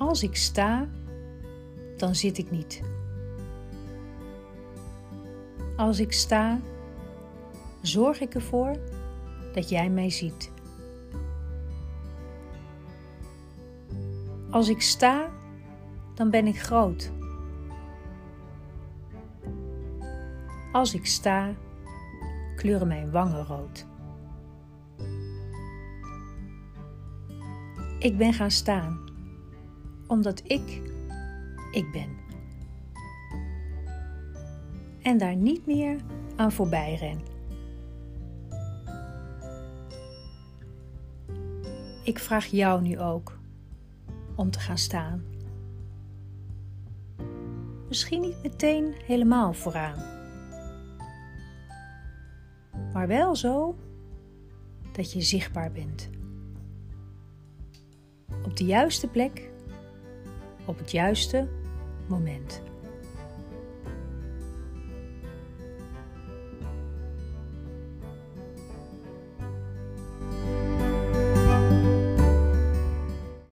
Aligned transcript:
Als 0.00 0.22
ik 0.22 0.36
sta, 0.36 0.88
dan 1.96 2.14
zit 2.14 2.38
ik 2.38 2.50
niet. 2.50 2.82
Als 5.76 6.00
ik 6.00 6.12
sta, 6.12 6.60
zorg 7.80 8.20
ik 8.20 8.34
ervoor 8.34 8.76
dat 9.52 9.68
jij 9.68 9.90
mij 9.90 10.10
ziet. 10.10 10.52
Als 14.50 14.68
ik 14.68 14.80
sta, 14.80 15.30
dan 16.14 16.30
ben 16.30 16.46
ik 16.46 16.60
groot. 16.60 17.12
Als 20.72 20.94
ik 20.94 21.06
sta, 21.06 21.54
kleuren 22.56 22.88
mijn 22.88 23.10
wangen 23.10 23.44
rood. 23.44 23.86
Ik 27.98 28.16
ben 28.16 28.32
gaan 28.32 28.50
staan, 28.50 29.09
omdat 30.10 30.42
ik 30.44 30.82
ik 31.70 31.92
ben. 31.92 32.18
En 35.02 35.18
daar 35.18 35.36
niet 35.36 35.66
meer 35.66 36.00
aan 36.36 36.52
voorbij 36.52 36.94
ren. 36.94 37.20
Ik 42.04 42.18
vraag 42.18 42.46
jou 42.46 42.82
nu 42.82 42.98
ook 42.98 43.38
om 44.34 44.50
te 44.50 44.60
gaan 44.60 44.78
staan. 44.78 45.22
Misschien 47.88 48.20
niet 48.20 48.42
meteen 48.42 48.94
helemaal 49.06 49.52
vooraan, 49.52 49.98
maar 52.92 53.06
wel 53.06 53.36
zo 53.36 53.76
dat 54.92 55.12
je 55.12 55.20
zichtbaar 55.20 55.72
bent. 55.72 56.10
Op 58.44 58.56
de 58.56 58.64
juiste 58.64 59.06
plek, 59.08 59.50
op 60.70 60.78
het 60.78 60.90
juiste 60.90 61.48
moment. 62.06 62.69